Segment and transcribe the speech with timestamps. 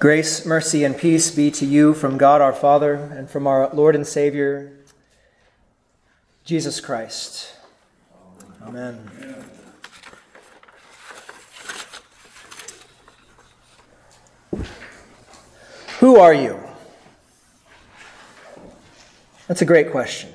[0.00, 3.94] Grace, mercy, and peace be to you from God our Father and from our Lord
[3.94, 4.78] and Savior,
[6.42, 7.52] Jesus Christ.
[8.62, 9.10] Amen.
[15.98, 16.58] Who are you?
[19.48, 20.32] That's a great question.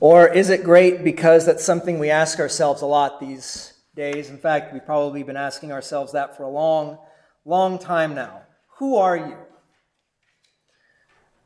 [0.00, 4.30] Or is it great because that's something we ask ourselves a lot these days?
[4.30, 6.96] In fact, we've probably been asking ourselves that for a long,
[7.48, 8.42] long time now.
[8.76, 9.36] Who are you?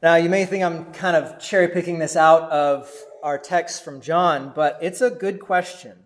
[0.03, 4.01] Now, you may think I'm kind of cherry picking this out of our text from
[4.01, 5.97] John, but it's a good question.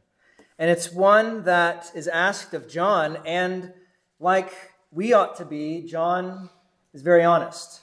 [0.58, 3.72] And it's one that is asked of John, and
[4.20, 4.52] like
[4.92, 6.50] we ought to be, John
[6.92, 7.80] is very honest.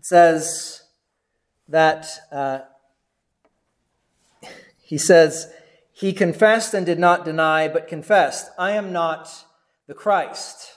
[0.00, 0.82] It says
[1.68, 2.62] that uh,
[4.82, 5.52] he says,
[5.92, 9.44] He confessed and did not deny, but confessed, I am not
[9.90, 10.72] the Christ.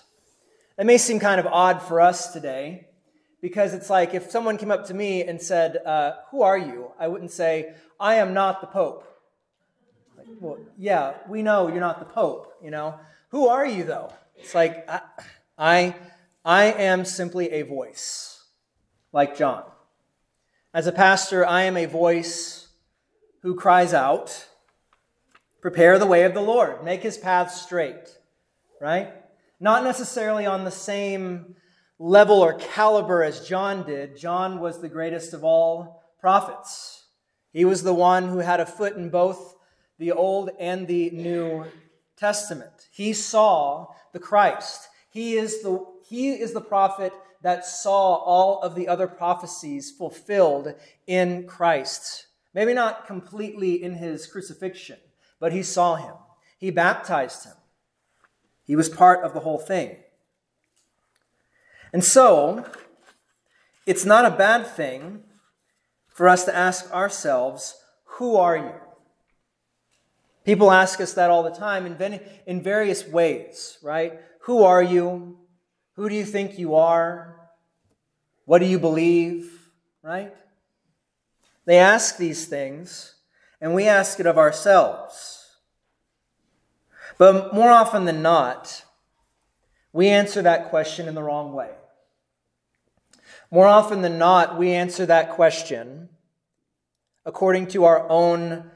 [0.75, 2.87] That may seem kind of odd for us today
[3.43, 6.93] because it's like if someone came up to me and said, uh, Who are you?
[6.97, 9.07] I wouldn't say, I am not the Pope.
[10.17, 12.99] Like, well, yeah, we know you're not the Pope, you know.
[13.29, 14.11] Who are you, though?
[14.35, 15.01] It's like, I,
[15.59, 15.95] I,
[16.43, 18.43] I am simply a voice,
[19.11, 19.63] like John.
[20.73, 22.69] As a pastor, I am a voice
[23.43, 24.47] who cries out,
[25.61, 28.17] Prepare the way of the Lord, make his path straight,
[28.83, 29.13] right?
[29.61, 31.55] Not necessarily on the same
[31.97, 34.17] level or caliber as John did.
[34.17, 37.05] John was the greatest of all prophets.
[37.53, 39.55] He was the one who had a foot in both
[39.99, 41.63] the Old and the New
[42.17, 42.89] Testament.
[42.91, 44.89] He saw the Christ.
[45.11, 50.73] He is the, he is the prophet that saw all of the other prophecies fulfilled
[51.07, 52.27] in Christ.
[52.53, 54.97] Maybe not completely in his crucifixion,
[55.39, 56.15] but he saw him.
[56.57, 57.53] He baptized him.
[58.65, 59.97] He was part of the whole thing.
[61.91, 62.65] And so,
[63.85, 65.23] it's not a bad thing
[66.07, 67.75] for us to ask ourselves,
[68.17, 68.73] Who are you?
[70.43, 74.19] People ask us that all the time in, in various ways, right?
[74.41, 75.37] Who are you?
[75.95, 77.49] Who do you think you are?
[78.45, 79.69] What do you believe,
[80.01, 80.33] right?
[81.65, 83.15] They ask these things,
[83.61, 85.42] and we ask it of ourselves.
[87.17, 88.83] But more often than not,
[89.91, 91.69] we answer that question in the wrong way.
[93.51, 96.09] More often than not, we answer that question
[97.25, 98.69] according to our own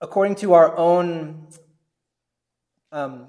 [0.00, 1.48] according to our own
[2.92, 3.28] um,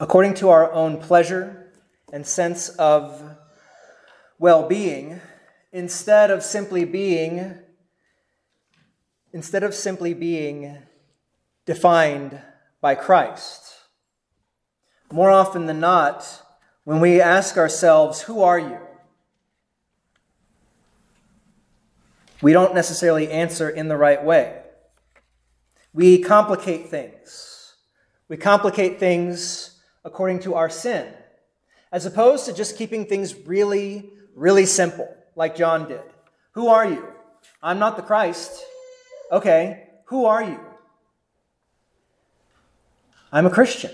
[0.00, 1.72] according to our own pleasure
[2.12, 3.36] and sense of
[4.38, 5.20] well-being
[5.72, 7.58] instead of simply being
[9.32, 10.78] instead of simply being
[11.66, 12.40] defined
[12.80, 13.74] by Christ.
[15.12, 16.42] More often than not,
[16.84, 18.78] when we ask ourselves, Who are you?
[22.42, 24.60] we don't necessarily answer in the right way.
[25.92, 27.74] We complicate things.
[28.28, 31.12] We complicate things according to our sin,
[31.90, 36.02] as opposed to just keeping things really, really simple like John did.
[36.52, 37.06] Who are you?
[37.62, 38.62] I'm not the Christ.
[39.32, 40.60] Okay, who are you?
[43.32, 43.90] I'm a Christian.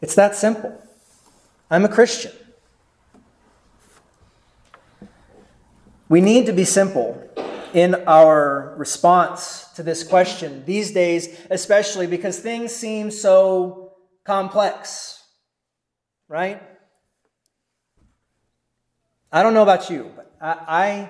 [0.00, 0.82] It's that simple.
[1.70, 2.32] I'm a Christian.
[6.08, 7.22] We need to be simple
[7.72, 13.92] in our response to this question these days, especially because things seem so
[14.24, 15.22] complex,
[16.28, 16.60] right?
[19.32, 21.08] I don't know about you, but I,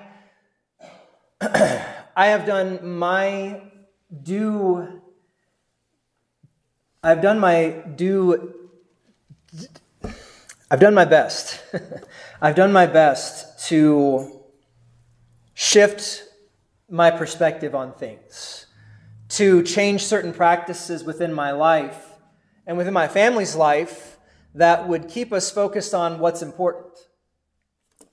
[1.41, 3.63] I, I have done my
[4.21, 5.00] due.
[7.03, 8.53] I've done my due.
[10.69, 11.59] I've done my best.
[12.41, 14.39] I've done my best to
[15.55, 16.23] shift
[16.87, 18.67] my perspective on things,
[19.29, 22.05] to change certain practices within my life
[22.67, 24.19] and within my family's life
[24.53, 26.99] that would keep us focused on what's important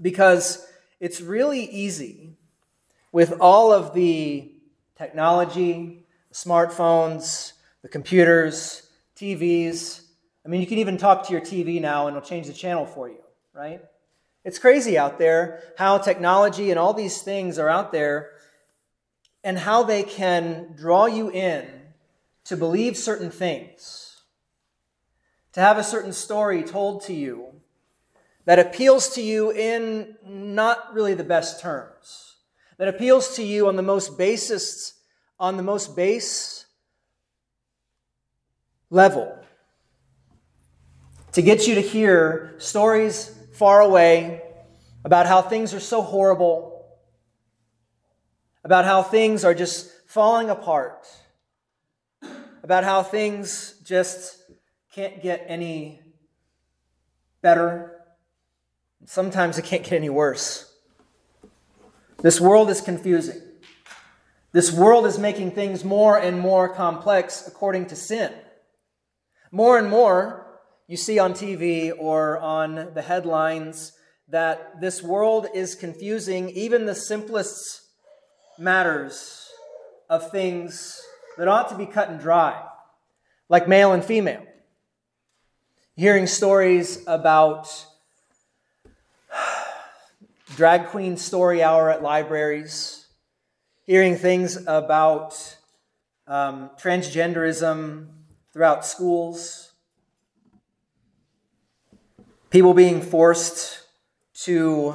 [0.01, 0.67] because
[0.99, 2.39] it's really easy
[3.13, 4.51] with all of the
[4.97, 7.53] technology, smartphones,
[7.89, 8.83] the computers,
[9.17, 10.03] TVs.
[10.45, 12.85] I mean, you can even talk to your TV now and it'll change the channel
[12.85, 13.23] for you,
[13.55, 13.81] right?
[14.45, 18.33] It's crazy out there how technology and all these things are out there
[19.43, 21.67] and how they can draw you in
[22.45, 24.23] to believe certain things,
[25.53, 27.47] to have a certain story told to you
[28.45, 32.37] that appeals to you in not really the best terms,
[32.77, 34.95] that appeals to you on the most basis,
[35.41, 36.58] on the most base
[38.91, 39.35] level.
[41.33, 44.43] to get you to hear stories far away
[45.05, 46.87] about how things are so horrible,
[48.65, 51.07] about how things are just falling apart,
[52.63, 54.43] about how things just
[54.93, 56.01] can't get any
[57.41, 58.01] better.
[59.05, 60.75] Sometimes it can't get any worse.
[62.21, 63.41] This world is confusing.
[64.51, 68.33] This world is making things more and more complex according to sin.
[69.51, 70.47] More and more,
[70.87, 73.93] you see on TV or on the headlines
[74.29, 77.83] that this world is confusing even the simplest
[78.59, 79.49] matters
[80.11, 81.01] of things
[81.39, 82.63] that ought to be cut and dry,
[83.49, 84.45] like male and female.
[85.97, 87.87] Hearing stories about
[90.57, 93.07] drag queen story hour at libraries,
[93.87, 95.57] hearing things about
[96.27, 98.09] um, transgenderism
[98.53, 99.73] throughout schools,
[102.51, 103.81] people being forced
[104.35, 104.95] to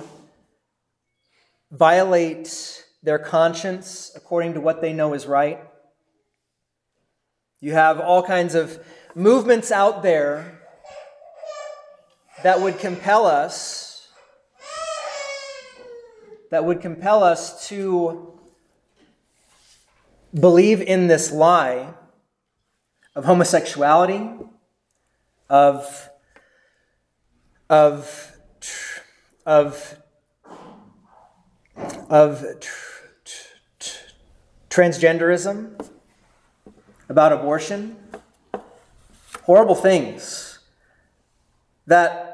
[1.72, 5.60] violate their conscience according to what they know is right.
[7.60, 8.80] You have all kinds of
[9.16, 10.60] movements out there
[12.44, 13.94] that would compel us
[16.54, 18.40] that would compel us to
[20.40, 21.92] believe in this lie
[23.16, 24.30] of homosexuality,
[25.50, 26.10] of,
[27.70, 28.32] of,
[29.46, 29.98] of,
[32.10, 32.46] of
[34.70, 35.90] transgenderism,
[37.10, 37.96] about abortion,
[39.44, 40.60] horrible things
[41.86, 42.34] that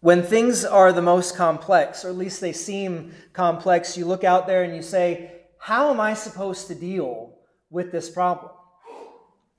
[0.00, 4.46] when things are the most complex, or at least they seem complex, you look out
[4.46, 7.34] there and you say, How am I supposed to deal
[7.70, 8.52] with this problem?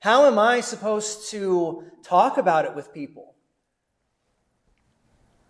[0.00, 3.34] How am I supposed to talk about it with people?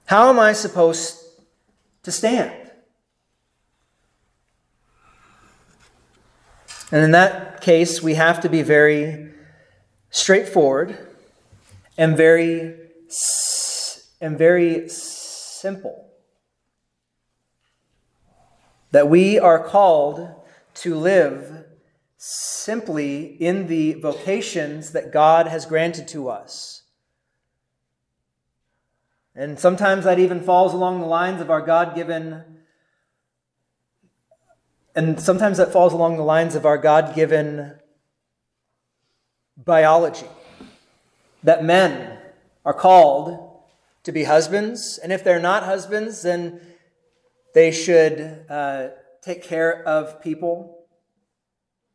[0.07, 1.19] How am I supposed
[2.03, 2.71] to stand?
[6.91, 9.33] And in that case, we have to be very
[10.11, 10.97] straightforward
[11.99, 12.75] and very
[14.21, 16.07] and very simple.
[18.91, 20.27] That we are called
[20.77, 21.67] to live
[22.69, 26.83] simply in the vocations that God has granted to us.
[29.35, 32.45] And sometimes that even falls along the lines of our God given,
[34.95, 37.73] and sometimes that falls along the lines of our God given
[39.57, 40.29] biology.
[41.43, 42.19] That men
[42.67, 43.63] are called
[44.03, 46.61] to be husbands, and if they're not husbands, then
[47.55, 48.89] they should uh,
[49.23, 50.78] take care of people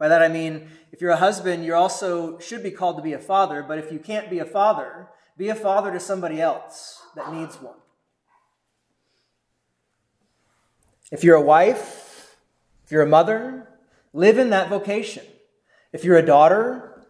[0.03, 3.13] by that I mean, if you're a husband, you also should be called to be
[3.13, 5.07] a father, but if you can't be a father,
[5.37, 7.77] be a father to somebody else that needs one.
[11.09, 12.35] If you're a wife,
[12.83, 13.69] if you're a mother,
[14.11, 15.23] live in that vocation.
[15.93, 17.01] If you're a daughter,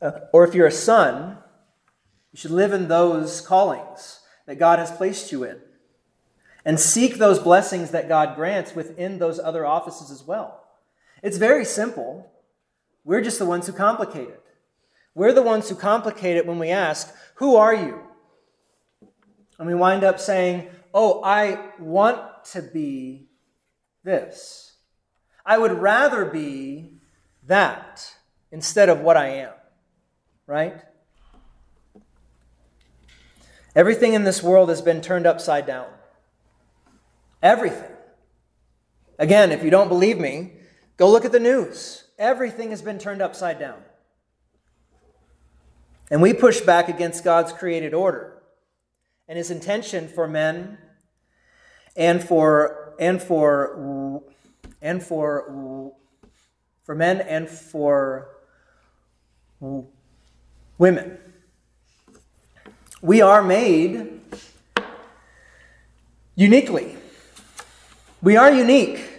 [0.00, 1.38] uh, or if you're a son,
[2.30, 5.58] you should live in those callings that God has placed you in.
[6.64, 10.62] And seek those blessings that God grants within those other offices as well.
[11.26, 12.30] It's very simple.
[13.02, 14.44] We're just the ones who complicate it.
[15.12, 17.98] We're the ones who complicate it when we ask, Who are you?
[19.58, 23.26] And we wind up saying, Oh, I want to be
[24.04, 24.76] this.
[25.44, 26.92] I would rather be
[27.48, 28.08] that
[28.52, 29.52] instead of what I am.
[30.46, 30.80] Right?
[33.74, 35.88] Everything in this world has been turned upside down.
[37.42, 37.90] Everything.
[39.18, 40.52] Again, if you don't believe me,
[40.96, 42.04] Go look at the news.
[42.18, 43.82] Everything has been turned upside down.
[46.10, 48.42] And we push back against God's created order
[49.28, 50.78] and his intention for men
[51.96, 54.22] and for and for
[54.80, 55.92] and for
[56.84, 58.28] for men and for
[60.78, 61.18] women.
[63.02, 64.20] We are made
[66.36, 66.96] uniquely.
[68.22, 69.15] We are unique.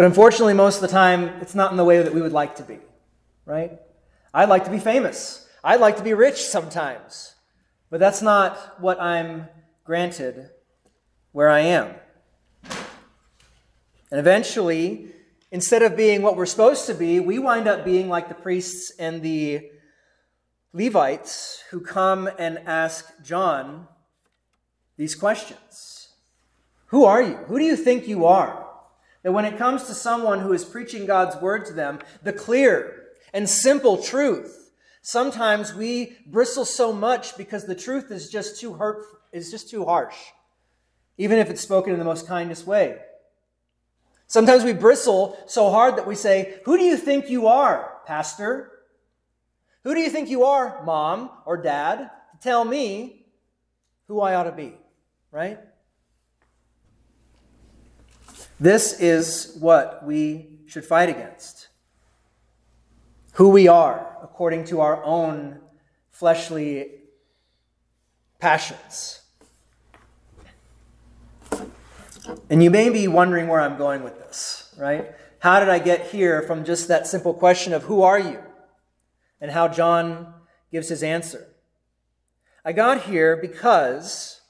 [0.00, 2.56] But unfortunately, most of the time, it's not in the way that we would like
[2.56, 2.78] to be,
[3.44, 3.78] right?
[4.32, 5.46] I'd like to be famous.
[5.62, 7.34] I'd like to be rich sometimes.
[7.90, 9.46] But that's not what I'm
[9.84, 10.48] granted
[11.32, 11.96] where I am.
[14.10, 15.08] And eventually,
[15.50, 18.90] instead of being what we're supposed to be, we wind up being like the priests
[18.98, 19.70] and the
[20.72, 23.86] Levites who come and ask John
[24.96, 26.08] these questions
[26.86, 27.34] Who are you?
[27.48, 28.69] Who do you think you are?
[29.22, 33.08] That when it comes to someone who is preaching God's word to them, the clear
[33.32, 34.60] and simple truth
[35.02, 39.84] Sometimes we bristle so much because the truth is just too hurt, is just too
[39.84, 40.16] harsh,
[41.16, 42.98] even if it's spoken in the most kindest way.
[44.26, 48.70] Sometimes we bristle so hard that we say, Who do you think you are, Pastor?
[49.84, 53.24] Who do you think you are, Mom or Dad, to tell me
[54.06, 54.74] who I ought to be?
[55.32, 55.58] Right?
[58.60, 61.68] This is what we should fight against.
[63.32, 65.60] Who we are according to our own
[66.10, 67.00] fleshly
[68.38, 69.22] passions.
[72.50, 75.14] And you may be wondering where I'm going with this, right?
[75.38, 78.40] How did I get here from just that simple question of who are you?
[79.40, 80.34] And how John
[80.70, 81.48] gives his answer.
[82.62, 84.42] I got here because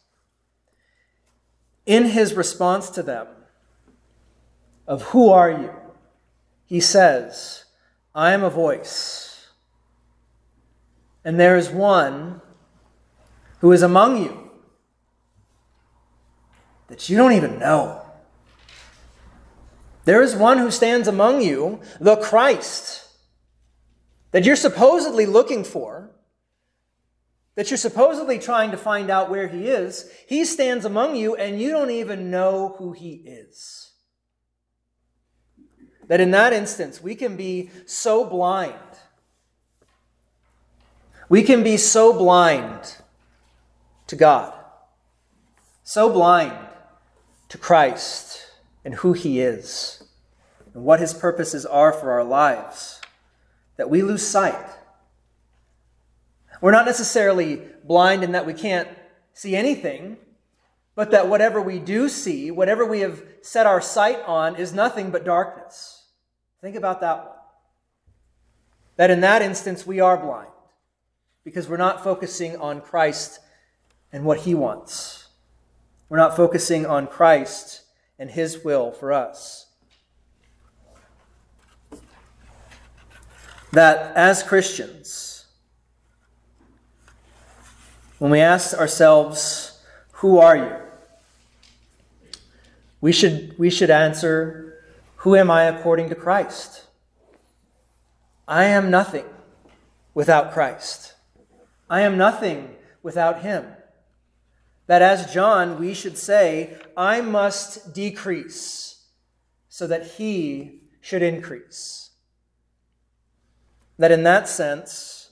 [1.86, 3.28] in his response to them
[4.90, 5.70] of who are you,
[6.66, 7.64] he says,
[8.12, 9.46] I am a voice,
[11.24, 12.42] and there is one
[13.60, 14.50] who is among you
[16.88, 18.02] that you don't even know.
[20.06, 23.06] There is one who stands among you, the Christ,
[24.32, 26.10] that you're supposedly looking for,
[27.54, 30.10] that you're supposedly trying to find out where he is.
[30.26, 33.89] He stands among you, and you don't even know who he is.
[36.10, 38.74] That in that instance, we can be so blind.
[41.28, 42.96] We can be so blind
[44.08, 44.52] to God,
[45.84, 46.58] so blind
[47.48, 48.44] to Christ
[48.84, 50.02] and who He is
[50.74, 53.00] and what His purposes are for our lives,
[53.76, 54.68] that we lose sight.
[56.60, 58.88] We're not necessarily blind in that we can't
[59.32, 60.16] see anything,
[60.96, 65.12] but that whatever we do see, whatever we have set our sight on, is nothing
[65.12, 65.98] but darkness.
[66.60, 67.36] Think about that one.
[68.96, 70.50] That in that instance, we are blind
[71.44, 73.40] because we're not focusing on Christ
[74.12, 75.28] and what He wants.
[76.08, 77.82] We're not focusing on Christ
[78.18, 79.66] and His will for us.
[83.72, 85.46] That as Christians,
[88.18, 89.80] when we ask ourselves,
[90.14, 90.76] Who are you?
[93.00, 94.69] we should, we should answer,
[95.20, 96.86] Who am I according to Christ?
[98.46, 99.26] I am nothing
[100.14, 101.14] without Christ.
[101.88, 103.66] I am nothing without Him
[104.90, 109.04] that as John, we should say, I must decrease
[109.68, 112.10] so that he should increase.
[114.00, 115.30] That in that sense,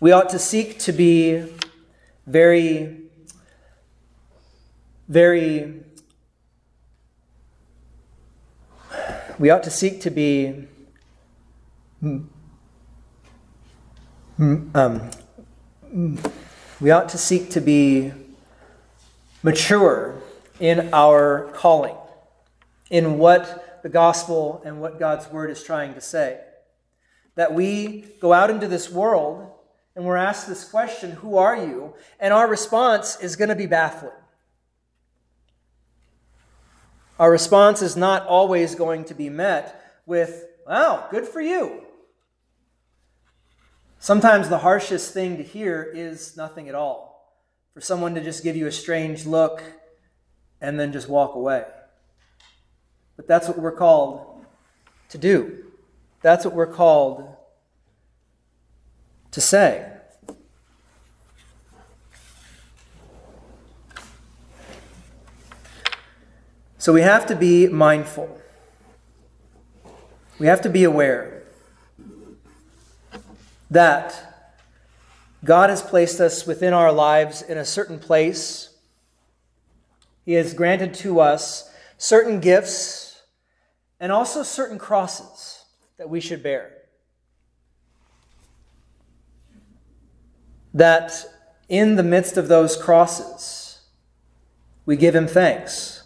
[0.00, 1.44] we ought to seek to be
[2.26, 3.02] very,
[5.06, 5.84] very,
[9.38, 10.66] we ought to seek to be
[14.40, 15.10] um,
[16.80, 18.12] we ought to seek to be
[19.42, 20.20] mature
[20.60, 21.96] in our calling,
[22.90, 26.40] in what the gospel and what God's word is trying to say.
[27.36, 29.52] That we go out into this world
[29.94, 31.94] and we're asked this question, Who are you?
[32.18, 34.12] And our response is going to be baffling.
[37.18, 41.82] Our response is not always going to be met with, Wow, good for you.
[43.98, 47.34] Sometimes the harshest thing to hear is nothing at all.
[47.74, 49.62] For someone to just give you a strange look
[50.60, 51.64] and then just walk away.
[53.16, 54.44] But that's what we're called
[55.08, 55.64] to do.
[56.22, 57.34] That's what we're called
[59.30, 59.92] to say.
[66.80, 68.40] So we have to be mindful.
[70.38, 71.42] We have to be aware
[73.68, 74.28] that
[75.44, 78.76] God has placed us within our lives in a certain place.
[80.24, 83.22] He has granted to us certain gifts
[83.98, 85.64] and also certain crosses
[85.96, 86.70] that we should bear.
[90.72, 91.12] That
[91.68, 93.80] in the midst of those crosses,
[94.86, 95.97] we give Him thanks.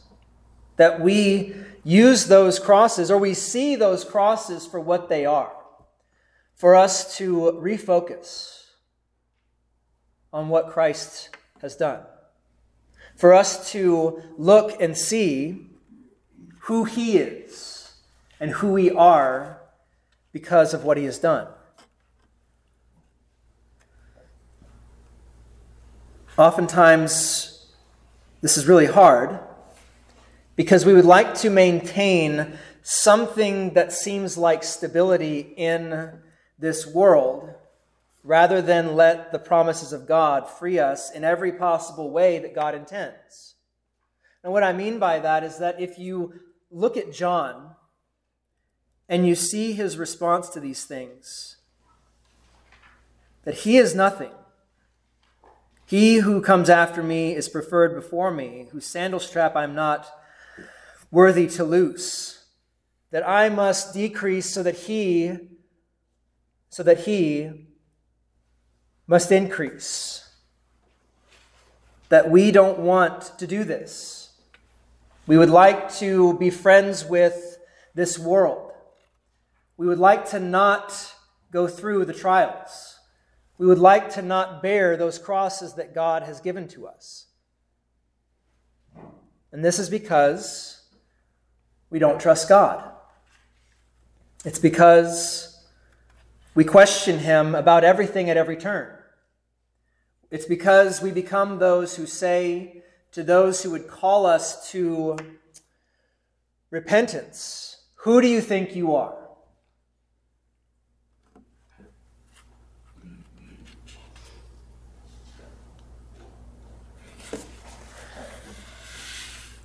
[0.83, 5.53] That we use those crosses or we see those crosses for what they are
[6.57, 8.65] for us to refocus
[10.33, 12.01] on what Christ has done,
[13.15, 15.69] for us to look and see
[16.63, 17.95] who He is
[18.41, 19.61] and who we are
[20.33, 21.47] because of what He has done.
[26.37, 27.69] Oftentimes,
[28.41, 29.39] this is really hard
[30.63, 36.21] because we would like to maintain something that seems like stability in
[36.57, 37.53] this world
[38.23, 42.77] rather than let the promises of God free us in every possible way that God
[42.77, 43.57] intends.
[44.45, 46.35] And what I mean by that is that if you
[46.71, 47.75] look at John
[49.09, 51.57] and you see his response to these things,
[53.43, 54.31] that he is nothing.
[55.87, 60.09] He who comes after me is preferred before me, whose sandal strap I'm not
[61.13, 62.43] worthy to lose,
[63.13, 65.39] That I must decrease so that he
[66.71, 67.67] so that he
[69.07, 70.27] must increase.
[72.09, 74.33] That we don't want to do this.
[75.27, 77.59] We would like to be friends with
[77.95, 78.73] this world.
[79.77, 81.15] We would like to not
[81.51, 82.99] go through the trials.
[83.59, 87.27] We would like to not bear those crosses that God has given to us.
[89.53, 90.72] And this is because
[91.93, 92.83] we don't trust God.
[94.47, 95.63] It's because
[96.55, 98.97] we question Him about everything at every turn.
[100.31, 102.83] It's because we become those who say
[103.13, 105.19] to those who would call us to
[106.71, 109.19] repentance, Who do you think you are?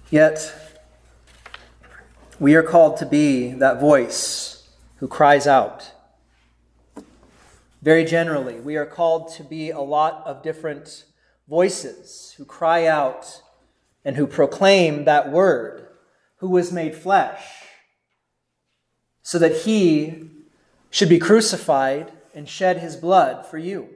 [0.10, 0.67] Yet,
[2.40, 5.92] we are called to be that voice who cries out.
[7.82, 11.06] Very generally, we are called to be a lot of different
[11.50, 13.42] voices who cry out
[14.06, 15.88] and who proclaim that word,
[16.38, 17.44] who was made flesh,
[19.24, 20.30] so that he
[20.92, 23.90] should be crucified and shed his blood for you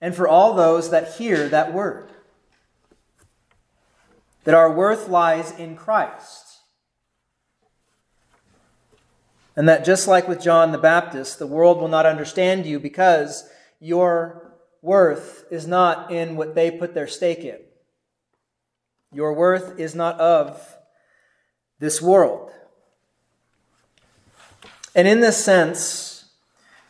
[0.00, 2.10] and for all those that hear that word.
[4.44, 6.45] That our worth lies in Christ
[9.56, 13.48] And that just like with John the Baptist, the world will not understand you because
[13.80, 17.58] your worth is not in what they put their stake in.
[19.12, 20.76] Your worth is not of
[21.78, 22.52] this world.
[24.94, 26.26] And in this sense,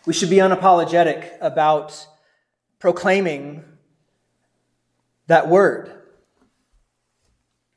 [0.04, 2.06] we should be unapologetic about
[2.78, 3.64] proclaiming
[5.26, 5.92] that word.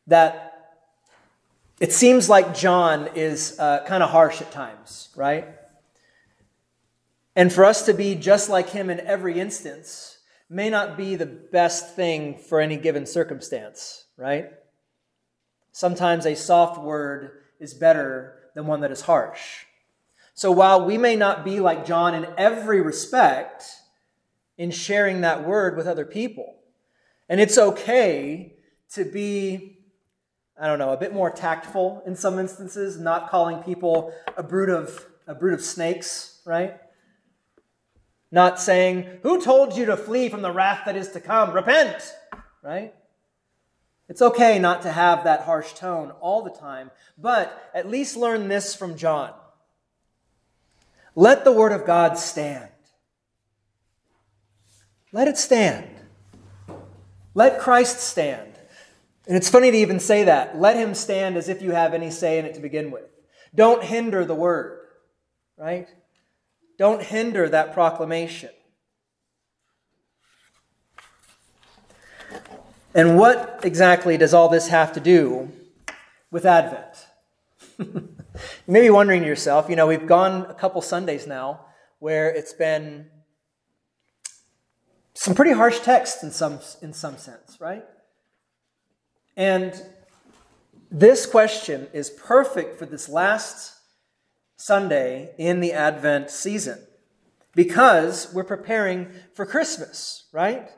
[0.07, 0.48] That
[1.79, 5.47] it seems like John is uh, kind of harsh at times, right?
[7.35, 10.17] And for us to be just like him in every instance
[10.49, 14.49] may not be the best thing for any given circumstance, right?
[15.71, 19.65] Sometimes a soft word is better than one that is harsh.
[20.33, 23.63] So while we may not be like John in every respect
[24.57, 26.55] in sharing that word with other people,
[27.29, 28.53] and it's okay
[28.93, 29.78] to be
[30.59, 34.69] I don't know, a bit more tactful in some instances, not calling people a brood
[34.69, 36.79] of a brood of snakes, right?
[38.31, 41.53] Not saying, "Who told you to flee from the wrath that is to come?
[41.53, 42.13] Repent."
[42.61, 42.93] Right?
[44.09, 48.47] It's okay not to have that harsh tone all the time, but at least learn
[48.47, 49.33] this from John.
[51.15, 52.69] Let the word of God stand.
[55.11, 55.89] Let it stand.
[57.33, 58.48] Let Christ stand.
[59.27, 60.59] And it's funny to even say that.
[60.59, 63.03] Let him stand as if you have any say in it to begin with.
[63.53, 64.79] Don't hinder the word,
[65.57, 65.87] right?
[66.77, 68.49] Don't hinder that proclamation.
[72.95, 75.51] And what exactly does all this have to do
[76.31, 77.07] with Advent?
[77.77, 78.17] you
[78.67, 81.65] may be wondering to yourself, you know, we've gone a couple Sundays now
[81.99, 83.07] where it's been
[85.13, 87.85] some pretty harsh text in some, in some sense, right?
[89.39, 89.81] And
[90.91, 93.73] this question is perfect for this last
[94.57, 96.77] Sunday in the Advent season
[97.55, 100.69] because we're preparing for Christmas, right?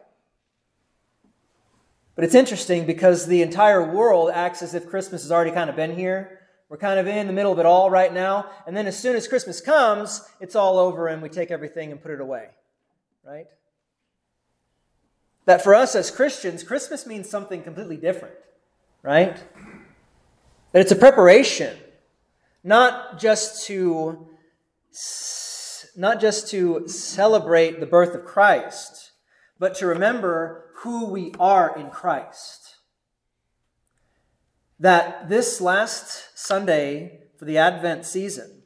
[2.14, 5.76] But it's interesting because the entire world acts as if Christmas has already kind of
[5.76, 6.42] been here.
[6.70, 8.46] We're kind of in the middle of it all right now.
[8.68, 12.00] And then as soon as Christmas comes, it's all over and we take everything and
[12.00, 12.50] put it away,
[13.26, 13.48] right?
[15.46, 18.36] That for us as Christians, Christmas means something completely different
[19.04, 19.36] right?
[20.72, 21.78] That it's a preparation,
[22.64, 24.28] not just to
[25.96, 29.12] not just to celebrate the birth of Christ,
[29.60, 32.78] but to remember who we are in Christ.
[34.80, 38.64] That this last Sunday for the Advent season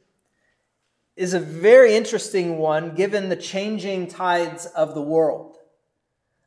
[1.16, 5.56] is a very interesting one given the changing tides of the world.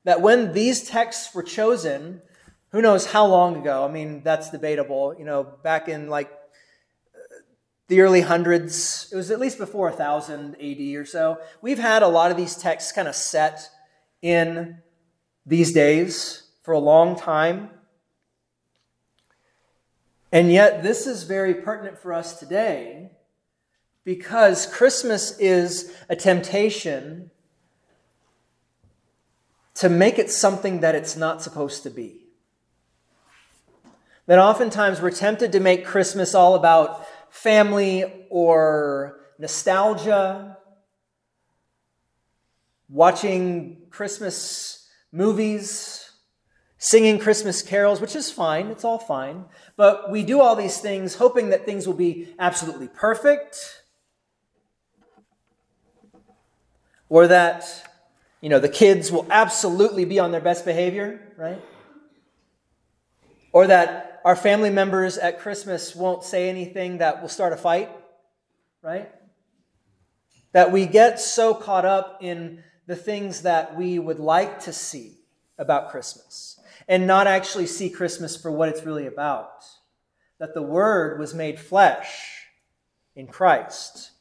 [0.05, 2.21] That when these texts were chosen,
[2.71, 3.83] who knows how long ago?
[3.83, 5.15] I mean, that's debatable.
[5.17, 6.31] You know, back in like
[7.87, 12.07] the early hundreds, it was at least before 1000 AD or so, we've had a
[12.07, 13.67] lot of these texts kind of set
[14.21, 14.77] in
[15.45, 17.71] these days for a long time.
[20.31, 23.09] And yet, this is very pertinent for us today
[24.03, 27.31] because Christmas is a temptation
[29.73, 32.28] to make it something that it's not supposed to be.
[34.29, 40.55] That oftentimes we're tempted to make Christmas all about family or nostalgia,
[42.87, 46.11] watching Christmas movies,
[46.77, 49.45] singing Christmas carols, which is fine, it's all fine.
[49.75, 53.81] But we do all these things hoping that things will be absolutely perfect
[57.09, 57.65] or that
[58.41, 61.59] you know the kids will absolutely be on their best behavior, right?
[63.51, 67.89] Or that our family members at Christmas won't say anything that will start a fight,
[68.81, 69.09] right?
[70.51, 75.19] That we get so caught up in the things that we would like to see
[75.57, 79.63] about Christmas and not actually see Christmas for what it's really about.
[80.39, 82.45] That the Word was made flesh
[83.15, 84.11] in Christ.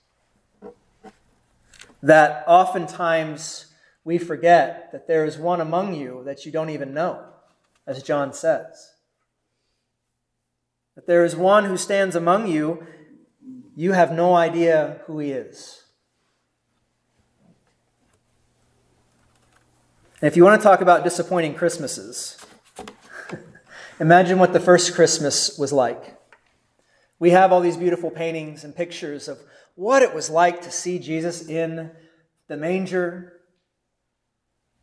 [2.02, 3.72] That oftentimes
[4.04, 7.24] we forget that there is one among you that you don't even know,
[7.86, 8.92] as John says
[10.98, 12.84] that there is one who stands among you,
[13.76, 15.84] you have no idea who he is.
[20.20, 22.44] And if you want to talk about disappointing Christmases,
[24.00, 26.18] imagine what the first Christmas was like.
[27.20, 29.38] We have all these beautiful paintings and pictures of
[29.76, 31.92] what it was like to see Jesus in
[32.48, 33.34] the manger.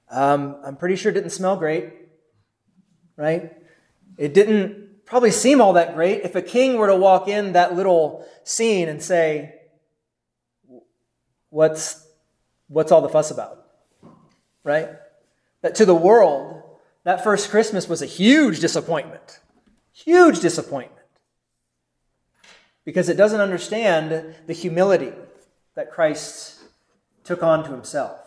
[0.10, 1.91] Um, I'm pretty sure it didn't smell great,
[3.17, 3.51] right?
[4.17, 7.75] It didn't probably seem all that great if a king were to walk in that
[7.75, 9.53] little scene and say,
[11.49, 12.05] What's,
[12.67, 13.65] what's all the fuss about?
[14.63, 14.89] Right?
[15.61, 16.61] That to the world,
[17.05, 19.39] that first Christmas was a huge disappointment.
[19.93, 21.01] Huge disappointment.
[22.83, 25.13] Because it doesn't understand the humility
[25.75, 26.59] that Christ
[27.23, 28.19] took on to himself.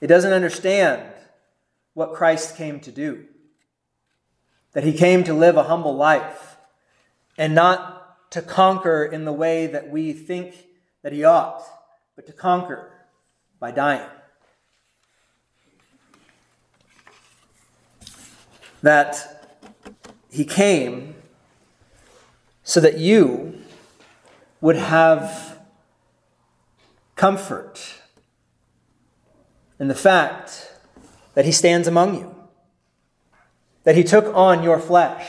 [0.00, 1.02] It doesn't understand
[1.94, 3.26] what Christ came to do
[4.72, 6.56] that he came to live a humble life
[7.36, 10.66] and not to conquer in the way that we think
[11.02, 11.62] that he ought,
[12.14, 12.90] but to conquer
[13.58, 14.08] by dying.
[18.82, 19.46] That
[20.30, 21.14] he came
[22.62, 23.60] so that you
[24.60, 25.58] would have
[27.16, 28.00] comfort
[29.78, 30.72] in the fact
[31.34, 32.39] that he stands among you
[33.90, 35.28] that he took on your flesh,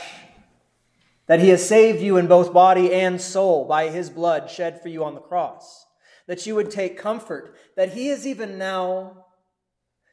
[1.26, 4.86] that he has saved you in both body and soul by his blood shed for
[4.88, 5.84] you on the cross,
[6.28, 9.24] that you would take comfort, that he is even now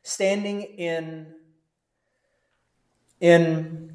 [0.01, 1.27] standing in,
[3.19, 3.93] in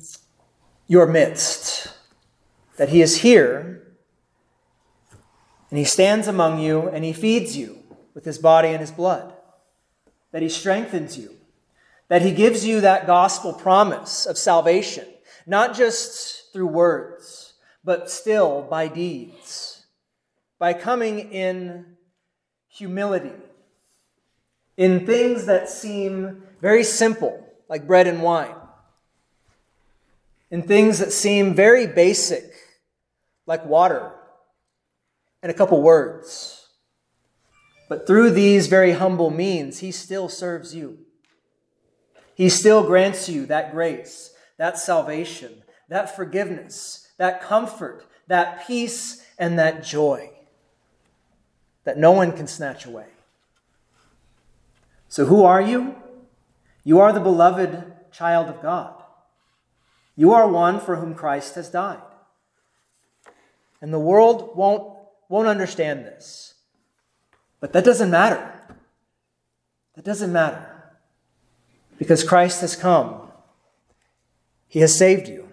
[0.87, 1.93] your midst,
[2.77, 3.89] that he is here
[5.69, 7.83] and he stands among you and he feeds you
[8.15, 9.35] with his body and his blood,
[10.31, 11.35] that he strengthens you
[12.09, 15.07] that he gives you that gospel promise of salvation,
[15.47, 19.87] not just through words, but still by deeds,
[20.59, 21.97] by coming in
[22.69, 23.33] humility,
[24.77, 28.55] in things that seem very simple, like bread and wine,
[30.51, 32.53] in things that seem very basic,
[33.47, 34.13] like water
[35.43, 36.69] and a couple words.
[37.89, 41.04] But through these very humble means, he still serves you.
[42.35, 49.59] He still grants you that grace, that salvation, that forgiveness, that comfort, that peace, and
[49.59, 50.31] that joy
[51.85, 53.07] that no one can snatch away.
[55.09, 55.95] So, who are you?
[56.83, 59.03] You are the beloved child of God.
[60.17, 62.01] You are one for whom Christ has died.
[63.81, 64.97] And the world won't,
[65.29, 66.55] won't understand this.
[67.61, 68.53] But that doesn't matter.
[69.95, 70.74] That doesn't matter
[71.99, 73.21] because Christ has come.
[74.69, 75.49] He has saved you.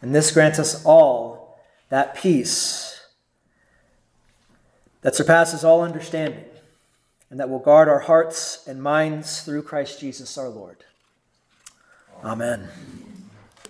[0.00, 3.00] And this grants us all that peace
[5.02, 6.44] that surpasses all understanding
[7.30, 10.84] and that will guard our hearts and minds through Christ Jesus our Lord.
[12.24, 12.68] Amen.